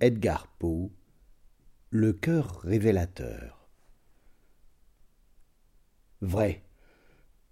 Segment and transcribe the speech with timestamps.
[0.00, 0.92] Edgar Poe
[1.90, 3.68] Le cœur révélateur
[6.20, 6.62] Vrai.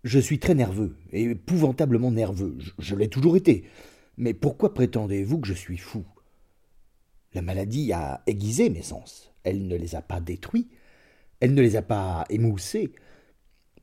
[0.05, 2.55] Je suis très nerveux, épouvantablement nerveux.
[2.61, 3.65] Je, je l'ai toujours été.
[4.17, 6.05] Mais pourquoi prétendez-vous que je suis fou?
[7.35, 9.33] La maladie a aiguisé mes sens.
[9.43, 10.69] Elle ne les a pas détruits.
[11.41, 12.93] Elle ne les a pas émoussés.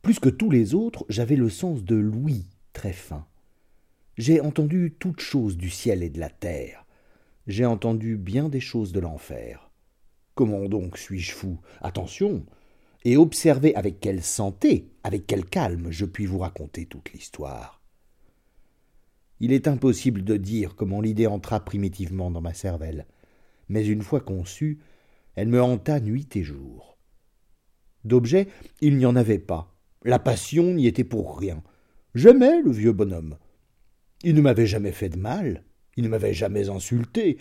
[0.02, 3.27] Plus que tous les autres, j'avais le sens de l'ouïe très fin.
[4.18, 6.83] J'ai entendu toutes choses du ciel et de la terre
[7.48, 9.72] j'ai entendu bien des choses de l'enfer.
[10.36, 11.59] Comment donc suis-je fou?
[11.81, 12.45] Attention
[13.04, 17.82] Et observez avec quelle santé, avec quel calme je puis vous raconter toute l'histoire.
[19.40, 23.05] Il est impossible de dire comment l'idée entra primitivement dans ma cervelle,
[23.68, 24.80] mais une fois conçue,
[25.35, 26.98] elle me hanta nuit et jour.
[28.05, 28.48] D'objet,
[28.82, 29.76] il n'y en avait pas.
[30.04, 31.63] La passion n'y était pour rien.
[32.16, 33.38] J'aimais le vieux bonhomme.
[34.23, 35.63] Il ne m'avait jamais fait de mal.
[35.98, 37.38] Il ne m'avait jamais insulté.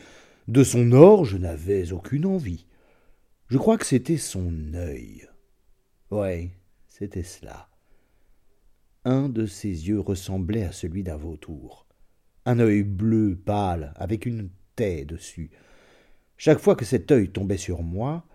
[0.48, 2.66] De son or, je n'avais aucune envie.
[3.48, 5.28] Je crois que c'était son œil.
[6.11, 6.50] Ouais,
[6.89, 7.69] c'était cela.
[9.05, 11.86] Un de ses yeux ressemblait à celui d'un vautour.
[12.44, 15.50] Un œil bleu pâle, avec une taie dessus.
[16.37, 18.27] Chaque fois que cet œil tombait sur moi,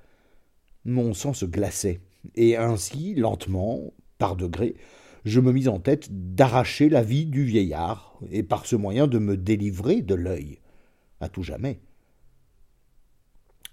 [0.85, 1.99] mon sang se glaçait,
[2.35, 4.75] et ainsi, lentement, par degrés,
[5.27, 9.19] je me mis en tête d'arracher la vie du vieillard, et par ce moyen de
[9.19, 10.59] me délivrer de l'œil,
[11.19, 11.79] à tout jamais.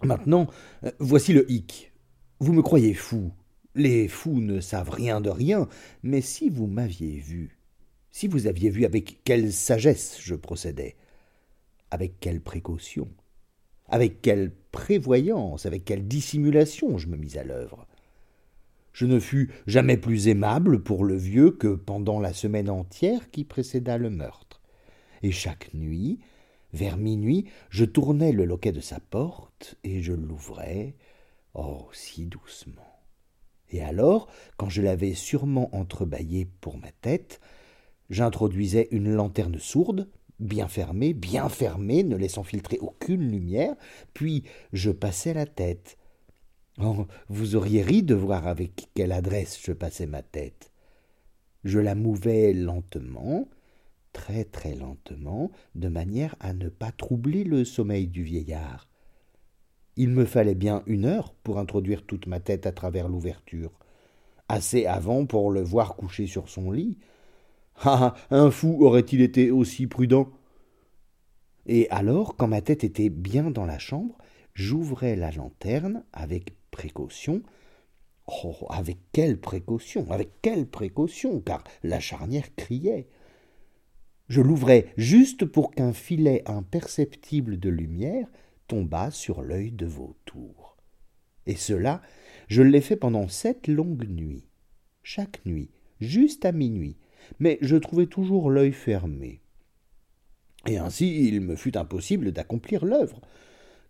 [0.02, 0.48] Maintenant,
[0.84, 1.92] euh, voici le hic.
[2.40, 3.32] Vous me croyez fou.
[3.74, 5.68] Les fous ne savent rien de rien,
[6.02, 7.58] mais si vous m'aviez vu,
[8.10, 10.96] si vous aviez vu avec quelle sagesse je procédais,
[11.90, 13.08] avec quelle précaution,
[13.88, 17.86] avec quelle prévoyance, avec quelle dissimulation je me mis à l'œuvre,
[18.94, 23.44] je ne fus jamais plus aimable pour le vieux que pendant la semaine entière qui
[23.44, 24.62] précéda le meurtre.
[25.22, 26.20] Et chaque nuit,
[26.72, 30.94] vers minuit, je tournais le loquet de sa porte et je l'ouvrais,
[31.54, 33.02] oh si doucement.
[33.70, 37.40] Et alors, quand je l'avais sûrement entrebâillé pour ma tête,
[38.10, 40.08] j'introduisais une lanterne sourde,
[40.38, 43.74] bien fermée, bien fermée, ne laissant filtrer aucune lumière,
[44.12, 45.96] puis je passais la tête,
[46.82, 50.72] Oh, vous auriez ri de voir avec quelle adresse je passais ma tête.
[51.62, 53.48] Je la mouvais lentement,
[54.12, 58.88] très très lentement, de manière à ne pas troubler le sommeil du vieillard.
[59.96, 63.72] Il me fallait bien une heure pour introduire toute ma tête à travers l'ouverture,
[64.48, 66.98] assez avant pour le voir couché sur son lit.
[67.82, 68.14] Ah.
[68.30, 70.28] Un fou aurait-il été aussi prudent?
[71.66, 74.18] Et alors, quand ma tête était bien dans la chambre,
[74.54, 77.42] j'ouvrais la lanterne avec précaution.
[78.26, 83.06] Oh, avec quelle précaution, avec quelle précaution, car la charnière criait.
[84.28, 88.26] Je l'ouvrais juste pour qu'un filet imperceptible de lumière
[88.66, 90.76] tombât sur l'œil de vautour.
[91.46, 92.02] Et cela,
[92.48, 94.48] je l'ai fait pendant sept longues nuits,
[95.02, 95.70] chaque nuit,
[96.00, 96.96] juste à minuit,
[97.38, 99.42] mais je trouvais toujours l'œil fermé.
[100.66, 103.20] Et ainsi il me fut impossible d'accomplir l'œuvre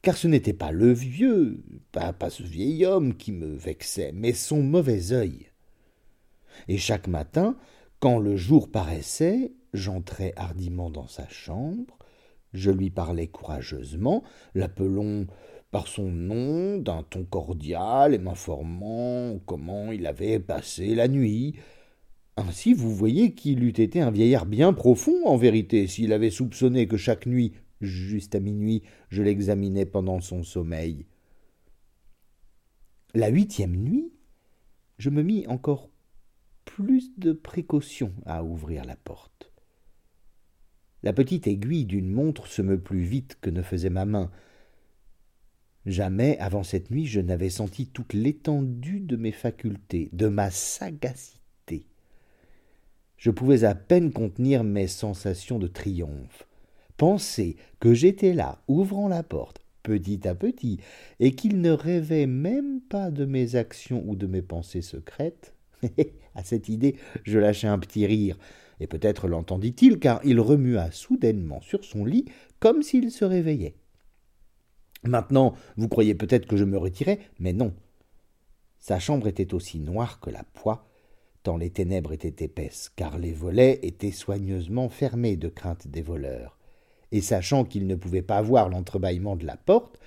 [0.04, 4.62] car ce n'était pas le vieux, pas, ce vieil homme qui me vexait, mais son
[4.62, 5.46] mauvais œil.
[6.68, 7.56] Et chaque matin,
[8.00, 11.96] quand le jour paraissait, j'entrais hardiment dans sa chambre,
[12.52, 14.22] je lui parlais courageusement,
[14.54, 15.24] l'appelant
[15.70, 21.54] par son nom d'un ton cordial et m'informant comment il avait passé la nuit.
[22.36, 26.86] Ainsi vous voyez qu'il eût été un vieillard bien profond en vérité s'il avait soupçonné
[26.86, 27.54] que chaque nuit
[27.84, 31.06] Juste à minuit, je l'examinais pendant son sommeil.
[33.14, 34.12] La huitième nuit,
[34.98, 35.90] je me mis encore
[36.64, 39.52] plus de précaution à ouvrir la porte.
[41.02, 44.30] La petite aiguille d'une montre se meut plus vite que ne faisait ma main.
[45.84, 51.86] Jamais avant cette nuit je n'avais senti toute l'étendue de mes facultés, de ma sagacité.
[53.18, 56.48] Je pouvais à peine contenir mes sensations de triomphe.
[56.96, 60.78] Penser que j'étais là, ouvrant la porte, petit à petit,
[61.18, 65.54] et qu'il ne rêvait même pas de mes actions ou de mes pensées secrètes.
[66.34, 68.38] à cette idée, je lâchai un petit rire,
[68.78, 72.26] et peut-être l'entendit-il, car il remua soudainement sur son lit
[72.60, 73.74] comme s'il se réveillait.
[75.02, 77.74] Maintenant, vous croyez peut-être que je me retirais, mais non.
[78.78, 80.88] Sa chambre était aussi noire que la poix,
[81.42, 86.56] tant les ténèbres étaient épaisses, car les volets étaient soigneusement fermés de crainte des voleurs
[87.14, 90.00] et sachant qu'il ne pouvait pas voir l'entrebâillement de la porte,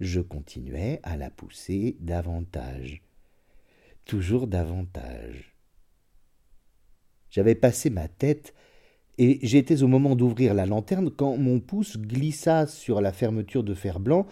[0.00, 3.00] je continuais à la pousser davantage.
[4.04, 5.54] Toujours davantage.
[7.30, 8.54] J'avais passé ma tête
[9.18, 13.74] et j'étais au moment d'ouvrir la lanterne quand mon pouce glissa sur la fermeture de
[13.74, 14.26] fer blanc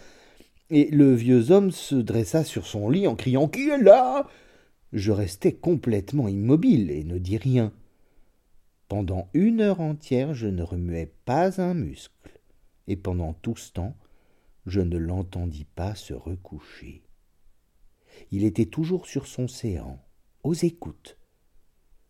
[0.68, 4.26] et le vieux homme se dressa sur son lit en criant Qui est là?
[4.92, 7.72] Je restai complètement immobile et ne dis rien.
[8.88, 12.40] Pendant une heure entière, je ne remuai pas un muscle,
[12.86, 13.96] et pendant tout ce temps,
[14.64, 17.02] je ne l'entendis pas se recoucher.
[18.30, 20.00] Il était toujours sur son séant,
[20.44, 21.18] aux écoutes,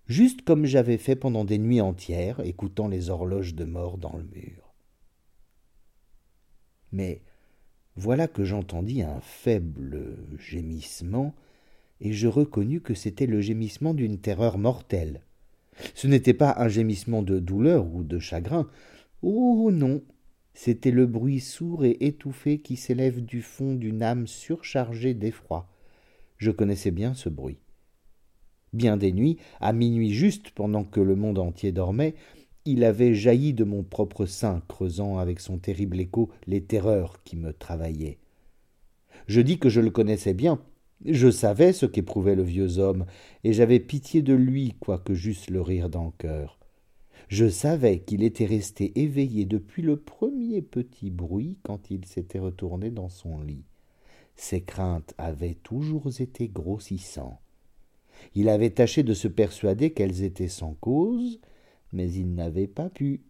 [0.07, 4.25] juste comme j'avais fait pendant des nuits entières, écoutant les horloges de mort dans le
[4.25, 4.75] mur.
[6.93, 7.23] Mais
[7.97, 11.35] voilà que j'entendis un faible gémissement,
[12.01, 15.23] et je reconnus que c'était le gémissement d'une terreur mortelle.
[15.95, 18.69] Ce n'était pas un gémissement de douleur ou de chagrin.
[19.23, 20.03] Oh non.
[20.55, 25.69] C'était le bruit sourd et étouffé qui s'élève du fond d'une âme surchargée d'effroi.
[26.39, 27.59] Je connaissais bien ce bruit.
[28.73, 32.15] Bien des nuits, à minuit juste, pendant que le monde entier dormait,
[32.65, 37.37] il avait jailli de mon propre sein, creusant avec son terrible écho les terreurs qui
[37.37, 38.19] me travaillaient.
[39.29, 40.61] Je dis que je le connaissais bien.
[41.05, 43.07] Je savais ce qu'éprouvait le vieux homme,
[43.45, 46.59] et j'avais pitié de lui, quoique j'eusse le rire dans le cœur.
[47.29, 52.91] Je savais qu'il était resté éveillé depuis le premier petit bruit quand il s'était retourné
[52.91, 53.65] dans son lit.
[54.37, 57.41] Ses craintes avaient toujours été grossissantes.
[58.35, 61.41] Il avait tâché de se persuader qu'elles étaient sans cause,
[61.93, 63.23] mais il n'avait pas pu.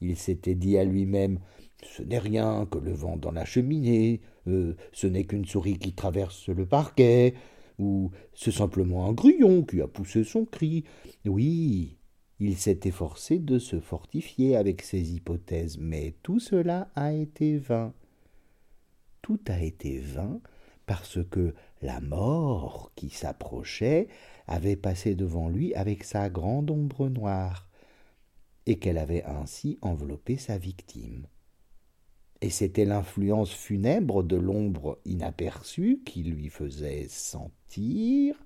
[0.00, 1.38] Il s'était dit à lui-même
[1.82, 5.94] Ce n'est rien que le vent dans la cheminée, euh, ce n'est qu'une souris qui
[5.94, 7.34] traverse le parquet,
[7.78, 10.84] ou c'est simplement un grillon qui a poussé son cri.
[11.24, 11.96] Oui,
[12.38, 17.92] il s'est efforcé de se fortifier avec ces hypothèses, mais tout cela a été vain.
[19.22, 20.40] Tout a été vain
[20.86, 24.08] parce que la mort qui s'approchait
[24.46, 27.68] avait passé devant lui avec sa grande ombre noire,
[28.66, 31.26] et qu'elle avait ainsi enveloppé sa victime.
[32.42, 38.36] Et c'était l'influence funèbre de l'ombre inaperçue qui lui faisait sentir,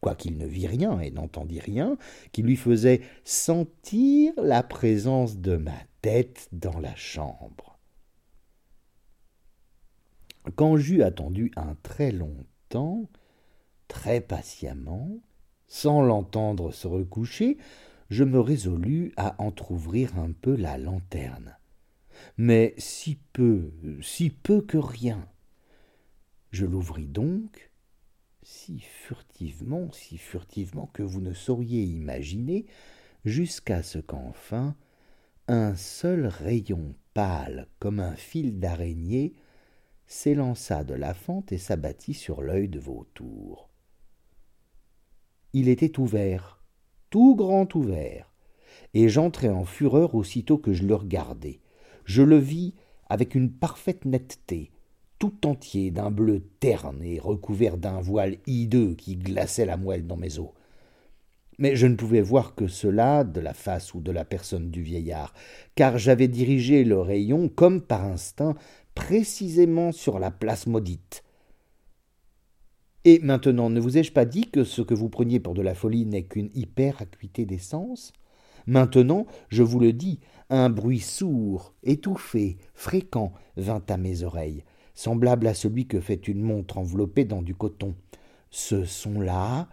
[0.00, 1.96] quoiqu'il ne vit rien et n'entendit rien,
[2.32, 7.78] qui lui faisait sentir la présence de ma tête dans la chambre.
[10.56, 13.08] Quand j'eus attendu un très long temps,
[13.86, 15.20] très patiemment,
[15.66, 17.58] sans l'entendre se recoucher,
[18.08, 21.56] je me résolus à entr'ouvrir un peu la lanterne.
[22.36, 23.72] Mais si peu,
[24.02, 25.28] si peu que rien.
[26.50, 27.70] Je l'ouvris donc,
[28.42, 32.66] si furtivement, si furtivement que vous ne sauriez imaginer,
[33.24, 34.74] jusqu'à ce qu'enfin
[35.48, 39.34] un seul rayon pâle comme un fil d'araignée
[40.06, 43.68] s'élança de la fente et s'abattit sur l'œil de vautour.
[45.52, 46.57] Il était ouvert,
[47.10, 48.32] tout grand ouvert,
[48.94, 51.60] et j'entrai en fureur aussitôt que je le regardai.
[52.04, 52.74] Je le vis
[53.08, 54.70] avec une parfaite netteté,
[55.18, 60.16] tout entier d'un bleu terne et recouvert d'un voile hideux qui glaçait la moelle dans
[60.16, 60.50] mes os.
[61.58, 64.82] Mais je ne pouvais voir que cela de la face ou de la personne du
[64.82, 65.34] vieillard,
[65.74, 68.54] car j'avais dirigé le rayon, comme par instinct,
[68.94, 71.24] précisément sur la place maudite.
[73.10, 75.74] Et maintenant, ne vous ai-je pas dit que ce que vous preniez pour de la
[75.74, 78.12] folie n'est qu'une hyper-acuité des sens?
[78.66, 80.20] Maintenant, je vous le dis,
[80.50, 84.62] un bruit sourd, étouffé, fréquent vint à mes oreilles,
[84.92, 87.94] semblable à celui que fait une montre enveloppée dans du coton.
[88.50, 89.70] Ce son-là,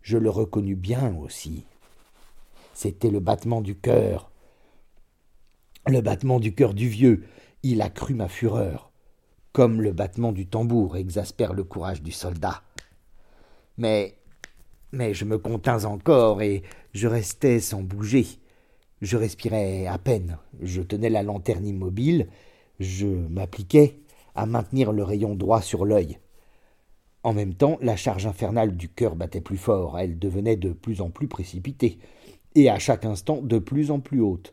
[0.00, 1.64] je le reconnus bien aussi.
[2.74, 4.30] C'était le battement du cœur.
[5.88, 7.24] Le battement du cœur du vieux,
[7.64, 8.92] il accrut ma fureur,
[9.50, 12.62] comme le battement du tambour exaspère le courage du soldat.
[13.78, 14.14] Mais
[14.90, 18.26] je me contins encore et je restais sans bouger.
[19.00, 22.26] Je respirais à peine, je tenais la lanterne immobile,
[22.80, 24.00] je m'appliquais
[24.34, 26.18] à maintenir le rayon droit sur l'œil.
[27.22, 31.00] En même temps, la charge infernale du cœur battait plus fort, elle devenait de plus
[31.00, 31.98] en plus précipitée,
[32.56, 34.52] et à chaque instant de plus en plus haute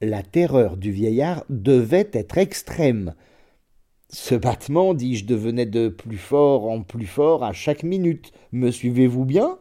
[0.00, 3.14] la terreur du vieillard devait être extrême.
[4.08, 8.32] Ce battement, dis-je, devenait de plus fort en plus fort à chaque minute.
[8.52, 9.58] Me suivez-vous bien?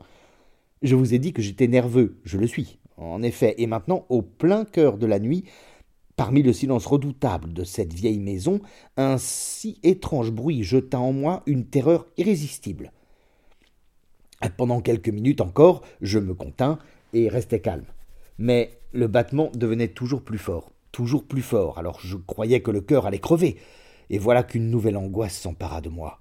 [0.84, 4.22] Je vous ai dit que j'étais nerveux, je le suis, en effet, et maintenant, au
[4.22, 5.46] plein cœur de la nuit,
[6.16, 8.60] parmi le silence redoutable de cette vieille maison,
[8.98, 12.92] un si étrange bruit jeta en moi une terreur irrésistible.
[14.58, 16.78] Pendant quelques minutes encore, je me contins
[17.14, 17.86] et restai calme.
[18.38, 22.82] Mais le battement devenait toujours plus fort, toujours plus fort, alors je croyais que le
[22.82, 23.58] cœur allait crever.
[24.10, 26.20] Et voilà qu'une nouvelle angoisse s'empara de moi.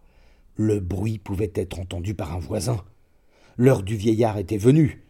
[0.57, 2.85] Le bruit pouvait être entendu par un voisin.
[3.57, 5.05] L'heure du vieillard était venue.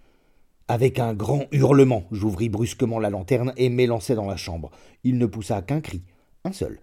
[0.66, 4.70] Avec un grand hurlement, j'ouvris brusquement la lanterne et m'élançai dans la chambre.
[5.02, 6.02] Il ne poussa qu'un cri,
[6.44, 6.80] un seul.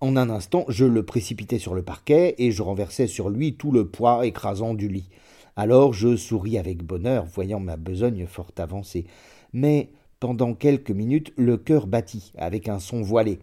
[0.00, 3.72] En un instant, je le précipitai sur le parquet et je renversai sur lui tout
[3.72, 5.08] le poids écrasant du lit.
[5.56, 9.06] Alors je souris avec bonheur, voyant ma besogne fort avancée.
[9.54, 9.88] Mais
[10.20, 13.38] pendant quelques minutes, le cœur battit avec un son voilé.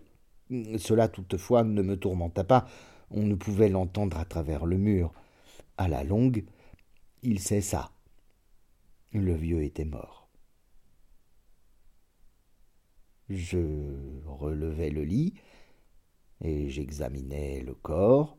[0.77, 2.67] Cela toutefois ne me tourmenta pas,
[3.09, 5.13] on ne pouvait l'entendre à travers le mur.
[5.77, 6.43] À la longue,
[7.23, 7.91] il cessa.
[9.13, 10.29] Le vieux était mort.
[13.29, 13.59] Je
[14.25, 15.35] relevai le lit
[16.41, 18.37] et j'examinai le corps.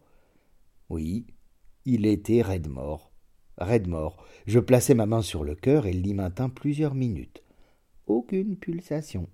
[0.90, 1.26] Oui,
[1.86, 3.10] il était raide mort.
[3.56, 4.22] Raide mort.
[4.46, 7.42] Je plaçai ma main sur le cœur et l'y maintint plusieurs minutes.
[8.06, 9.28] Aucune pulsation.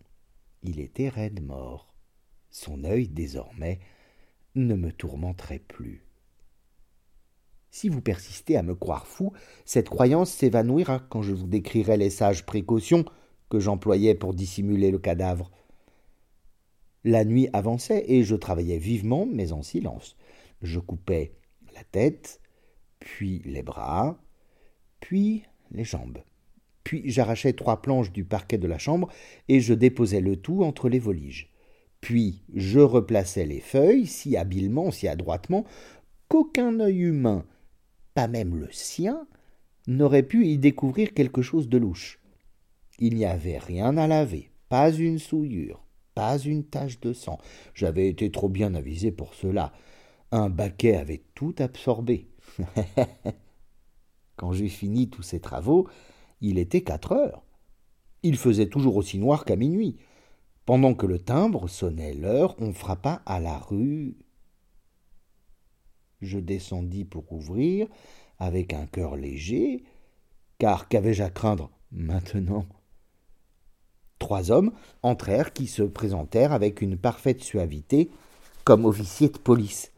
[0.62, 1.88] Il était raide mort.
[2.59, 3.79] Son œil, désormais,
[4.57, 6.03] ne me tourmenterait plus.
[7.71, 9.33] Si vous persistez à me croire fou,
[9.65, 13.05] cette croyance s'évanouira quand je vous décrirai les sages précautions
[13.49, 15.53] que j'employais pour dissimuler le cadavre.
[17.05, 20.17] La nuit avançait et je travaillais vivement, mais en silence.
[20.61, 21.37] Je coupais
[21.77, 22.41] la tête,
[22.99, 24.21] puis les bras,
[24.99, 26.25] puis les jambes.
[26.83, 29.12] Puis j'arrachais trois planches du parquet de la chambre
[29.47, 31.53] et je déposais le tout entre les voliges.
[32.00, 35.64] Puis je replaçais les feuilles si habilement, si adroitement,
[36.28, 37.45] qu'aucun œil humain,
[38.14, 39.26] pas même le sien,
[39.87, 42.21] n'aurait pu y découvrir quelque chose de louche.
[42.99, 47.38] Il n'y avait rien à laver, pas une souillure, pas une tache de sang.
[47.75, 49.73] J'avais été trop bien avisé pour cela.
[50.31, 52.28] Un baquet avait tout absorbé.
[54.37, 55.88] Quand j'eus fini tous ces travaux,
[56.40, 57.45] il était quatre heures.
[58.23, 59.97] Il faisait toujours aussi noir qu'à minuit.
[60.68, 64.18] Pendant que le timbre sonnait l'heure, on frappa à la rue.
[66.20, 67.88] Je descendis pour ouvrir,
[68.38, 69.82] avec un cœur léger,
[70.58, 72.66] car qu'avais-je à craindre maintenant?
[74.18, 74.72] Trois hommes
[75.02, 78.10] entrèrent qui se présentèrent avec une parfaite suavité,
[78.64, 79.90] comme officiers de police.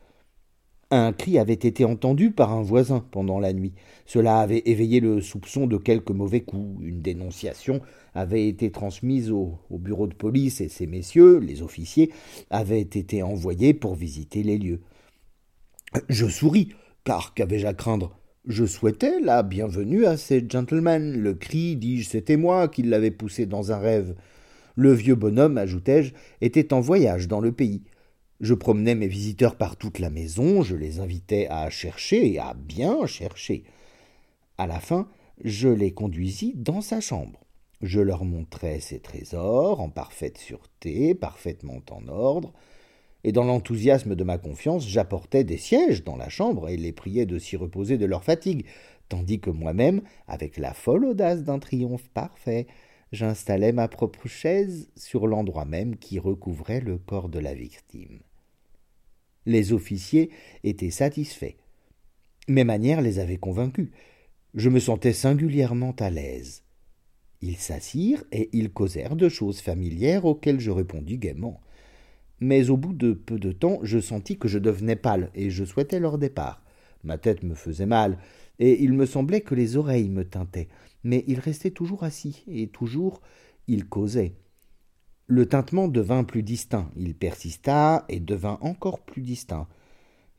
[0.93, 3.75] Un cri avait été entendu par un voisin pendant la nuit.
[4.07, 6.79] Cela avait éveillé le soupçon de quelque mauvais coup.
[6.83, 7.81] Une dénonciation
[8.13, 12.11] avait été transmise au, bureau de police et ces messieurs, les officiers,
[12.51, 14.81] avaient été envoyés pour visiter les lieux.
[16.09, 16.71] Je souris,
[17.05, 18.17] car qu'avais-je à craindre?
[18.49, 21.17] Je souhaitais la bienvenue à ces gentlemen.
[21.17, 24.17] Le cri, dis-je, c'était moi qui l'avais poussé dans un rêve.
[24.75, 27.83] Le vieux bonhomme, ajoutai-je, était en voyage dans le pays.
[28.41, 32.55] Je promenais mes visiteurs par toute la maison, je les invitais à chercher et à
[32.55, 33.65] bien chercher.
[34.57, 35.11] À la fin,
[35.45, 37.45] je les conduisis dans sa chambre.
[37.83, 42.55] Je leur montrai ses trésors en parfaite sûreté, parfaitement en ordre,
[43.25, 47.27] et dans l'enthousiasme de ma confiance, j'apportais des sièges dans la chambre et les priais
[47.27, 48.65] de s'y reposer de leur fatigue,
[49.11, 52.67] tandis que moi-même, avec la folle audace d'un triomphe parfait,
[53.13, 58.21] j'installais ma propre chaise sur l'endroit même qui recouvrait le corps de la victime.
[59.47, 60.31] Les officiers
[60.65, 61.57] étaient satisfaits.
[62.49, 63.89] Mes manières les avaient convaincus.
[64.55, 66.65] Je me sentais singulièrement à l'aise.
[67.41, 71.61] Ils s'assirent et ils causèrent de choses familières auxquelles je répondis gaiement.
[72.41, 75.65] Mais au bout de peu de temps, je sentis que je devenais pâle et je
[75.65, 76.63] souhaitais leur départ.
[77.05, 78.19] Ma tête me faisait mal,
[78.59, 80.69] et il me semblait que les oreilles me tintaient,
[81.03, 83.23] mais ils restaient toujours assis, et toujours
[83.69, 84.35] ils causaient.
[85.33, 89.69] Le tintement devint plus distinct, il persista et devint encore plus distinct.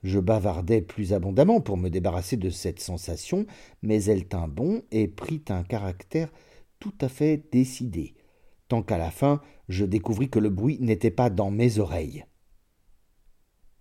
[0.03, 3.45] Je bavardai plus abondamment pour me débarrasser de cette sensation,
[3.81, 6.29] mais elle tint bon et prit un caractère
[6.81, 8.15] tout à fait décidé,
[8.67, 12.25] tant qu'à la fin je découvris que le bruit n'était pas dans mes oreilles.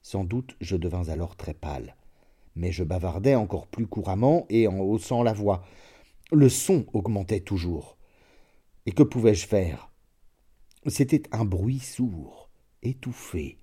[0.03, 1.97] Sans doute je devins alors très pâle,
[2.55, 5.65] mais je bavardai encore plus couramment et en haussant la voix.
[6.31, 7.99] Le son augmentait toujours.
[8.87, 9.90] Et que pouvais-je faire?
[10.87, 12.49] C'était un bruit sourd,
[12.83, 13.59] étouffé,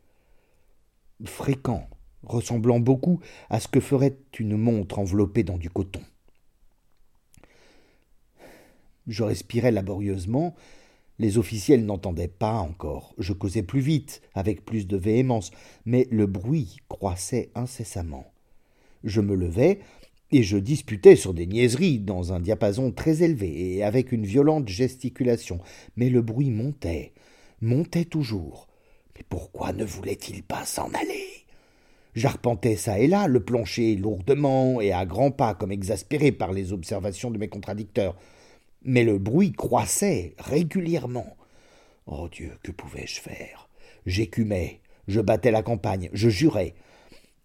[1.25, 1.89] fréquent,
[2.23, 3.19] ressemblant beaucoup
[3.49, 6.01] à ce que ferait une montre enveloppée dans du coton.
[9.07, 10.53] Je respirais laborieusement.
[11.19, 13.15] Les officiels n'entendaient pas encore.
[13.17, 15.51] Je causais plus vite, avec plus de véhémence,
[15.85, 18.31] mais le bruit croissait incessamment.
[19.03, 19.79] Je me levais,
[20.31, 24.67] et je disputais sur des niaiseries dans un diapason très élevé et avec une violente
[24.67, 25.59] gesticulation,
[25.95, 27.13] mais le bruit montait,
[27.61, 28.67] montait toujours.
[29.15, 31.45] Mais pourquoi ne voulait-il pas s'en aller?
[32.13, 36.73] J'arpentais ça et là le plancher lourdement et à grands pas comme exaspéré par les
[36.73, 38.15] observations de mes contradicteurs.
[38.83, 41.37] Mais le bruit croissait régulièrement.
[42.05, 43.69] Oh Dieu, que pouvais-je faire?
[44.05, 46.73] J'écumais, je battais la campagne, je jurais,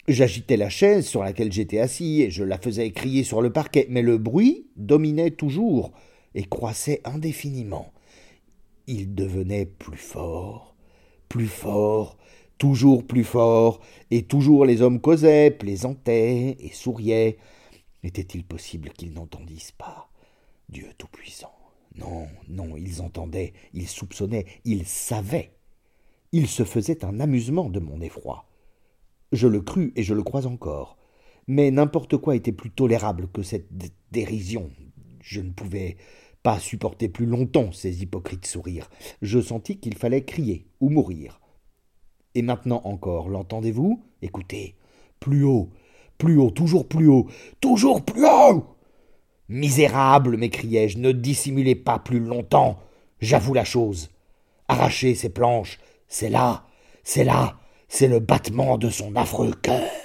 [0.08, 3.86] J'agitais la chaise sur laquelle j'étais assis et je la faisais crier sur le parquet,
[3.88, 5.92] mais le bruit dominait toujours
[6.34, 7.92] et croissait indéfiniment.
[8.88, 10.74] Il devenait plus fort,
[11.28, 12.18] plus fort,
[12.58, 13.80] toujours plus fort,
[14.10, 17.38] et toujours les hommes causaient, plaisantaient et souriaient.
[18.02, 20.10] Était-il possible qu'ils n'entendissent pas?
[20.68, 21.54] Dieu Tout-Puissant.
[21.94, 25.52] Non, non, ils entendaient, ils soupçonnaient, ils savaient.
[26.32, 28.46] Ils se faisaient un amusement de mon effroi.
[29.32, 30.96] Je le crus et je le crois encore.
[31.48, 33.68] Mais n'importe quoi était plus tolérable que cette
[34.12, 34.70] dérision.
[35.20, 35.96] Je ne pouvais
[36.42, 38.90] pas supporter plus longtemps ces hypocrites sourires.
[39.22, 41.40] Je sentis qu'il fallait crier ou mourir.
[42.34, 44.02] Et maintenant encore, l'entendez-vous?
[44.22, 44.76] Écoutez,
[45.20, 45.70] plus haut,
[46.18, 47.26] plus haut, toujours plus haut,
[47.60, 48.66] toujours plus haut
[49.48, 52.78] Misérable, m'écriai-je, ne dissimulez pas plus longtemps.
[53.20, 54.10] J'avoue la chose.
[54.68, 56.66] Arrachez ces planches, c'est là,
[57.04, 57.58] c'est là,
[57.92, 60.01] c'est le battement de son affreux cœur.